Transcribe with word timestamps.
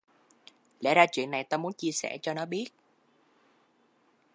Lẽ 0.79 0.93
ra 0.95 1.05
chuyện 1.11 1.31
này 1.31 1.43
tao 1.43 1.57
muốn 1.57 1.73
chia 1.73 1.91
sẻ 1.91 2.17
cho 2.21 2.33
nó 2.33 2.45
biết 2.45 2.65